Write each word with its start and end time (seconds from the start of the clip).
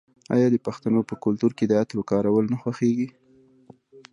آیا 0.35 0.47
د 0.51 0.57
پښتنو 0.65 0.99
په 1.09 1.15
کلتور 1.23 1.51
کې 1.57 1.65
د 1.67 1.73
عطرو 1.81 2.07
کارول 2.11 2.45
نه 2.53 2.57
خوښیږي؟ 2.61 3.07